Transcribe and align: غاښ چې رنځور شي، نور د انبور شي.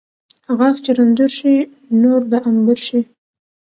غاښ 0.57 0.75
چې 0.85 0.91
رنځور 0.97 1.31
شي، 1.37 1.55
نور 2.01 2.21
د 2.31 2.33
انبور 2.49 2.77
شي. 2.87 3.01